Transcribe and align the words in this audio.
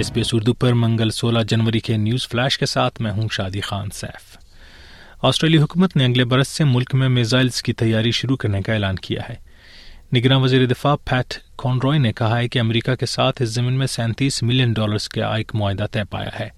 S 0.00 0.12
B 0.12 0.20
S 0.20 0.30
Urdu 0.32 0.54
پر 0.54 0.72
منگل 0.72 1.10
سولہ 1.10 1.38
جنوری 1.48 1.80
کے 1.80 1.96
نیوز 1.96 2.28
فلیش 2.28 2.58
کے 2.58 2.66
ساتھ 2.66 3.02
میں 3.02 3.10
ہوں 3.10 3.28
شادی 3.32 3.60
خان 3.60 3.88
سیف۔ 3.94 4.36
آسٹریلی 5.22 5.58
حکومت 5.58 5.96
نے 5.96 6.04
اگلے 6.04 6.24
برس 6.24 6.48
سے 6.48 6.64
ملک 6.64 6.94
میں 6.94 7.08
میزائلز 7.08 7.62
کی 7.62 7.72
تیاری 7.72 8.10
شروع 8.10 8.36
کرنے 8.36 8.62
کا 8.62 8.72
اعلان 8.72 8.96
کیا 8.96 9.22
ہے۔ 9.28 9.34
نگراں 10.16 10.38
وزیر 10.38 10.66
دفاع 10.66 10.96
پیٹ 11.04 11.34
کونروئے 11.56 11.98
نے 11.98 12.12
کہا 12.12 12.38
ہے 12.38 12.48
کہ 12.48 12.58
امریکہ 12.58 12.94
کے 12.94 13.06
ساتھ 13.06 13.42
اس 13.42 13.48
زمین 13.48 13.72
میں 13.72 13.86
سینتیس 13.86 14.42
ملین 14.42 14.72
ڈالرز 14.72 15.08
کا 15.08 15.36
ایک 15.36 15.54
معاہدہ 15.54 15.86
طے 15.92 16.04
پایا 16.10 16.30
ہے۔ 16.40 16.48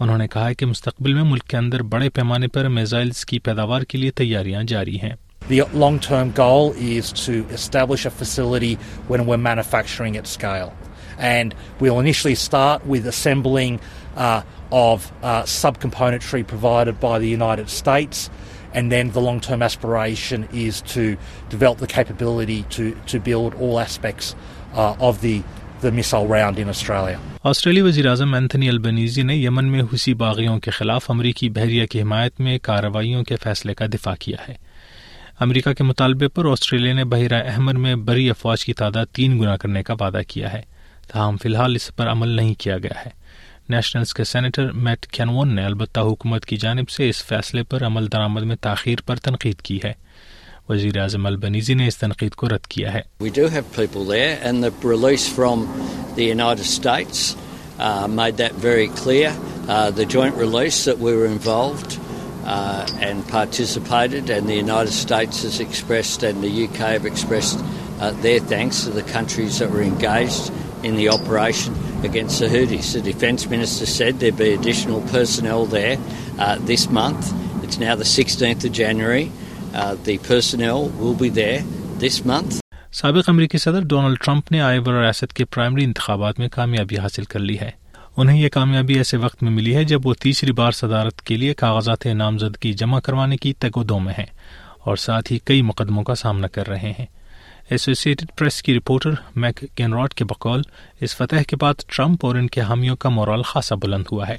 انہوں 0.00 0.18
نے 0.18 0.28
کہا 0.28 0.48
ہے 0.48 0.54
کہ 0.54 0.66
مستقبل 0.66 1.14
میں 1.14 1.22
ملک 1.22 1.44
کے 1.44 1.56
اندر 1.56 1.82
بڑے 1.82 2.10
پیمانے 2.10 2.48
پر 2.48 2.68
میزائلز 2.68 3.26
کی 3.26 3.38
پیداوار 3.38 3.82
کے 3.82 3.98
لیے 3.98 4.10
تیاریاں 4.10 4.62
جاری 4.62 4.96
ہیں۔ 4.96 5.14
The 5.52 5.80
long 5.80 5.96
term 6.10 6.28
goal 6.40 6.72
is 6.82 7.12
to 7.26 7.34
establish 7.52 8.06
a 8.06 8.12
facility 8.22 8.74
when 9.10 9.26
we're 9.26 9.42
manufacturing 9.46 10.14
at 10.14 10.36
scale. 10.38 10.87
And 11.18 11.54
we'll 11.80 12.00
initially 12.00 12.34
start 12.36 12.86
with 12.86 13.06
assembling 13.06 13.80
uh, 14.16 14.42
of 14.72 15.12
uh, 15.22 15.42
subcomponentry 15.44 16.46
provided 16.46 17.00
by 17.00 17.18
the 17.18 17.28
United 17.28 17.68
States. 17.70 18.30
And 18.74 18.92
then 18.92 19.10
the 19.12 19.20
long 19.20 19.40
term 19.40 19.62
aspiration 19.62 20.48
is 20.52 20.82
to 20.82 21.16
develop 21.48 21.78
the 21.78 21.86
capability 21.88 22.64
to, 22.70 22.94
to 23.06 23.18
build 23.20 23.54
all 23.54 23.80
aspects 23.80 24.34
uh, 24.74 24.94
of 25.00 25.20
the, 25.20 25.42
the 25.80 25.90
missile 25.90 26.26
round 26.26 26.58
in 26.58 26.68
Australia. 26.68 27.18
آسٹریلی 27.44 27.80
وزیر 27.80 28.06
اعظم 28.06 28.34
Anthony 28.34 28.68
Albanese 28.68 29.22
نے 29.22 29.34
یمن 29.36 29.70
میں 29.72 29.82
حوثی 29.82 30.14
باغیوں 30.14 30.58
کے 30.60 30.70
خلاف 30.70 31.10
امریکی 31.10 31.48
بحریہ 31.50 31.86
کی 31.86 32.00
حمایت 32.02 32.40
میں 32.40 32.58
کارروائیوں 32.62 33.22
کے 33.24 33.36
فیصلے 33.42 33.74
کا 33.74 33.86
دفاع 33.92 34.14
کیا 34.20 34.36
ہے 34.48 34.54
امریکہ 35.40 35.72
کے 35.72 35.84
مطالبے 35.84 36.28
پر 36.28 36.50
آسٹریلیا 36.50 36.94
نے 36.94 37.04
بحیرہ 37.04 37.42
احمر 37.48 37.74
میں 37.74 37.94
بری 38.06 38.28
افواج 38.30 38.64
کی 38.64 38.72
تعداد 38.72 39.14
تین 39.14 39.38
گنا 39.40 39.56
کرنے 39.56 39.82
کا 39.82 39.94
وعدہ 40.00 40.20
کیا 40.28 40.52
ہے 40.52 40.62
تاہم 41.12 41.36
فی 41.36 41.48
الحال 41.48 41.74
اس 41.74 41.96
پر 41.96 42.10
عمل 42.10 42.28
نہیں 42.28 42.54
کیا 42.58 42.78
گیا 42.78 43.00
ہے۔ 43.06 43.10
نیشنلز 43.68 44.14
کے 44.14 44.24
سینیٹر 44.24 44.72
میٹ 44.72 45.06
کینون 45.06 45.54
نے 45.54 45.64
البتہ 45.64 46.00
حکومت 46.00 46.46
کی 46.46 46.56
جانب 46.56 46.88
سے 46.88 47.08
اس 47.08 47.24
فیصلے 47.24 47.62
پر 47.62 47.86
عمل 47.86 48.12
درآمد 48.12 48.42
میں 48.42 48.56
تاخیر 48.56 48.98
پر 49.06 49.16
تنقید 49.16 49.62
کی 49.62 49.78
ہے۔ 49.84 49.92
وزیر 50.68 50.98
اعظم 50.98 51.26
البنیزی 51.26 51.74
نے 51.74 51.86
اس 51.86 51.96
تنقید 51.96 52.34
کو 52.34 52.48
رد 52.48 52.66
کیا 52.66 52.94
ہے۔ 52.94 53.00
in 70.82 70.96
the 70.96 71.08
operation 71.08 71.74
against 72.04 72.40
the 72.40 72.46
Houthis. 72.46 72.92
The 72.92 73.00
Defence 73.02 73.46
Minister 73.46 73.86
said 73.86 74.20
there'd 74.20 74.36
be 74.36 74.52
additional 74.52 75.00
personnel 75.02 75.66
there 75.66 75.96
uh, 76.38 76.56
this 76.60 76.90
month. 76.90 77.32
It's 77.64 77.78
now 77.78 77.94
the 77.96 78.04
16th 78.04 78.64
of 78.64 78.72
January. 78.72 79.30
Uh, 79.74 79.96
the 79.96 80.18
personnel 80.18 80.88
will 80.90 81.14
be 81.14 81.28
there 81.30 81.62
this 81.98 82.24
month. 82.24 82.60
سابق 82.92 83.28
امریکی 83.28 83.58
صدر 83.58 83.80
Donald 83.80 84.18
Trump 84.24 84.52
نے 84.52 84.60
آئی 84.60 84.80
براست 84.80 85.32
کے 85.32 85.44
primary 85.44 85.84
انتخابات 85.84 86.38
میں 86.38 86.48
کامیابی 86.48 86.98
حاصل 86.98 87.24
کر 87.24 87.40
لی 87.40 87.58
ہے 87.60 87.70
انہیں 88.16 88.38
یہ 88.38 88.48
کامیابی 88.48 88.94
ایسے 88.94 89.16
وقت 89.16 89.42
میں 89.42 89.50
ملی 89.52 89.74
ہے 89.76 89.84
جب 89.84 90.06
وہ 90.06 90.14
تیسری 90.14 90.52
بار 90.52 90.72
صدارت 90.72 91.22
کے 91.22 91.36
لیے 91.36 91.54
کاغذات 91.54 92.06
نامزدگی 92.06 92.72
جمع 92.72 93.00
کروانے 93.00 93.36
کی 93.36 93.52
تگودوں 93.52 94.00
میں 94.00 94.14
ہیں 94.18 94.26
اور 94.78 94.96
ساتھ 94.96 95.32
ہی 95.32 95.38
کئی 95.44 95.62
مقدموں 95.62 96.04
کا 96.04 96.14
سامنا 96.14 96.48
کر 96.48 96.68
رہے 96.68 96.92
ہیں 96.98 97.06
ایسوسیٹڈ 97.70 98.26
پریس 98.38 98.62
کی 98.62 98.74
رپورٹر 98.74 99.10
میک 99.36 99.64
گینراٹ 99.78 100.14
کے 100.14 100.24
بقول 100.24 100.62
اس 101.00 101.16
فتح 101.16 101.42
کے 101.48 101.56
بعد 101.56 101.74
ٹرمپ 101.86 102.26
اور 102.26 102.34
ان 102.34 102.46
کے 102.46 102.60
حامیوں 102.60 102.96
کا 102.96 103.08
مورال 103.08 103.42
خاصا 103.42 103.74
بلند 103.74 104.04
ہوا 104.12 104.28
ہے۔ 104.28 104.36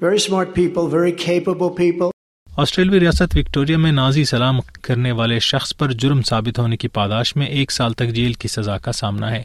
Very 0.00 0.18
smart 0.18 0.48
people, 0.54 0.88
very 0.88 1.12
capable 1.12 1.70
people. 1.80 2.11
آسٹریلوی 2.56 3.00
ریاست 3.00 3.36
وکٹوریا 3.36 3.78
میں 3.78 3.92
نازی 3.92 4.24
سلام 4.24 4.60
کرنے 4.82 5.12
والے 5.12 5.38
شخص 5.38 5.76
پر 5.76 5.92
جرم 5.92 6.22
ثابت 6.22 6.58
ہونے 6.58 6.76
کی 6.76 6.88
پاداش 6.88 7.36
میں 7.36 7.46
ایک 7.46 7.72
سال 7.72 7.92
تک 7.92 8.08
جیل 8.08 8.32
کی 8.32 8.48
سزا 8.48 8.78
کا 8.78 8.92
سامنا 8.92 9.30
ہے۔ 9.30 9.42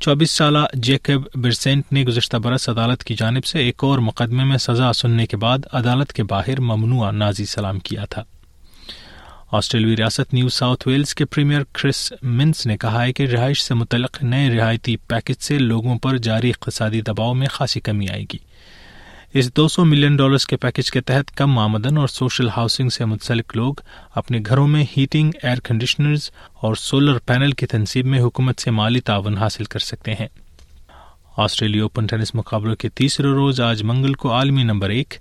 چوبیس 0.00 0.30
سالہ 0.30 0.58
جیکب 0.74 1.22
برسینٹ 1.34 1.92
نے 1.92 2.02
گزشتہ 2.02 2.36
برس 2.36 2.68
عدالت 2.68 3.04
کی 3.04 3.14
جانب 3.14 3.44
سے 3.44 3.58
ایک 3.58 3.84
اور 3.84 3.98
مقدمے 3.98 4.44
میں 4.44 4.58
سزا 4.58 4.92
سننے 4.92 5.26
کے 5.26 5.36
بعد 5.36 5.58
عدالت 5.72 6.12
کے 6.12 6.22
باہر 6.22 6.60
ممنوع 6.60 7.10
نازی 7.10 7.44
سلام 7.44 7.78
کیا 7.78 8.04
تھا۔ 8.04 8.22
آسٹریلوی 9.52 9.96
ریاست 9.96 10.34
نیو 10.34 10.48
ساؤتھ 10.48 10.88
ویلز 10.88 11.14
کے 11.14 11.24
پریمیئر 11.24 11.62
کرس 11.72 12.12
منس 12.22 12.66
نے 12.66 12.76
کہا 12.76 13.04
ہے 13.04 13.12
کہ 13.12 13.22
رہائش 13.22 13.62
سے 13.62 13.74
متعلق 13.74 14.22
نئے 14.22 14.58
رعایتی 14.58 14.96
پیکج 14.96 15.42
سے 15.42 15.58
لوگوں 15.58 15.98
پر 15.98 16.16
جاری 16.16 16.50
اقتصادی 16.50 17.00
دباؤ 17.00 17.34
میں 17.34 17.46
خاصی 17.50 17.80
کمی 17.80 18.08
آئے 18.08 18.22
گی۔ 18.22 18.38
اس 19.34 19.56
دو 19.56 19.68
سو 19.68 19.84
ملین 19.84 20.16
ڈالرز 20.16 20.46
کے 20.46 20.56
پیکج 20.56 20.90
کے 20.90 21.00
تحت 21.00 21.36
کم 21.36 21.58
آمدن 21.58 21.96
اور 21.96 22.08
سوشل 22.08 22.48
ہاؤسنگ 22.48 22.88
سے 22.88 23.04
منسلک 23.04 23.56
لوگ 23.56 23.74
اپنے 24.14 24.38
گھروں 24.46 24.66
میں 24.68 24.84
ہیٹنگ، 24.96 25.30
ایئر 25.42 25.60
کنڈیشنرز 25.64 26.30
اور 26.54 26.74
سولر 26.74 27.18
پینل 27.18 27.52
کی 27.52 27.66
تنصیب 27.66 28.06
میں 28.06 28.20
حکومت 28.20 28.60
سے 28.60 28.70
مالی 28.70 29.00
تعاون 29.00 29.38
حاصل 29.38 29.64
کر 29.64 29.78
سکتے 29.78 30.14
ہیں۔ 30.14 30.26
آسٹریلیا 31.36 31.82
اوپن 31.82 32.06
ٹینس 32.06 32.34
مقابلوں 32.34 32.76
کے 32.76 32.88
تیسرے 32.88 33.26
روز 33.26 33.60
آج 33.60 33.82
منگل 33.82 34.12
کو 34.12 34.32
عالمی 34.32 34.62
نمبر 34.62 34.90
ایک، 34.90 35.14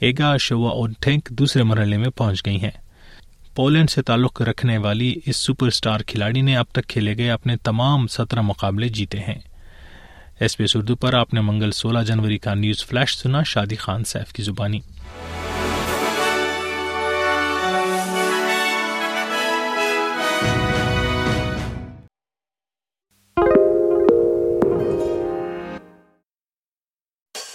ایگا، 0.00 0.36
شوا 0.36 0.70
اونٹینک 0.70 1.28
دوسرے 1.28 1.62
مرحلے 1.62 1.96
میں 1.96 2.10
پہنچ 2.16 2.46
گئی 2.46 2.60
ہیں۔ 2.62 2.70
پولینڈ 3.54 3.90
سے 3.90 4.02
تعلق 4.02 4.42
رکھنے 4.42 4.78
والی 4.78 5.14
اس 5.26 5.36
سپر 5.36 5.66
اسٹار 5.66 6.00
کھلاڑی 6.00 6.40
نے 6.40 6.56
اب 6.56 6.66
تک 6.72 6.88
کھیلے 6.88 7.16
گئے 7.16 7.30
اپنے 7.30 7.56
تمام 7.56 8.06
سترہ 8.06 8.40
مقابلے 8.40 8.88
جیتے 8.88 9.18
ہیں۔ 9.18 9.51
ایس 10.42 10.56
پی 10.56 10.64
ایس 10.64 10.74
اردو 10.76 10.94
پر 10.96 11.14
آپ 11.14 11.34
نے 11.34 11.40
منگل 11.40 11.70
سولہ 11.70 11.98
جنوری 12.06 12.36
کا 12.44 12.54
نیوز 12.54 12.84
فلیش 12.84 13.16
سنا 13.16 13.42
شادی 13.46 13.76
خان 13.76 14.04
سیف 14.04 14.32
کی 14.32 14.42
زبانی 14.42 14.80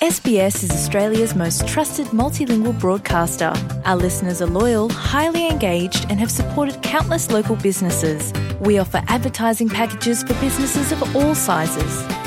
SBS 0.01 0.63
is 0.63 0.71
Australia's 0.71 1.35
most 1.35 1.67
trusted 1.67 2.07
multilingual 2.19 2.79
broadcaster. 2.79 3.51
Our 3.85 3.97
listeners 3.97 4.41
are 4.41 4.51
loyal, 4.59 4.87
highly 4.89 5.43
engaged, 5.47 6.05
and 6.09 6.19
have 6.19 6.31
supported 6.31 6.81
countless 6.81 7.27
local 7.31 7.57
businesses. 7.57 8.31
We 8.61 8.79
offer 8.79 9.03
advertising 9.07 9.69
packages 9.69 10.23
for 10.23 10.35
businesses 10.45 10.93
of 10.93 11.15
all 11.15 11.35
sizes. 11.35 12.26